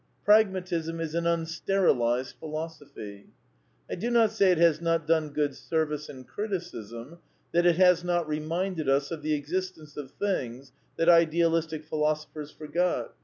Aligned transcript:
Pragmatism 0.25 0.99
is 0.99 1.13
an 1.13 1.25
unsterilized 1.25 2.33
Philosophy. 2.39 3.27
I 3.87 3.93
do 3.93 4.09
not 4.09 4.31
say 4.31 4.51
it 4.51 4.57
has 4.57 4.81
not 4.81 5.05
done 5.05 5.29
good 5.29 5.55
service 5.55 6.09
in 6.09 6.23
criticism; 6.23 7.19
that 7.51 7.67
it 7.67 7.75
has 7.75 8.03
not 8.03 8.27
reminded 8.27 8.89
us 8.89 9.11
of 9.11 9.21
the 9.21 9.35
existence 9.35 9.97
of 9.97 10.09
things 10.09 10.71
that 10.97 11.07
idealistic 11.07 11.85
philosophers 11.85 12.49
forget. 12.49 13.11